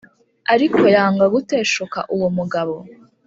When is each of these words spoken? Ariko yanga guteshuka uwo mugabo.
Ariko 0.53 0.81
yanga 0.95 1.25
guteshuka 1.33 1.99
uwo 2.15 2.27
mugabo. 2.37 2.75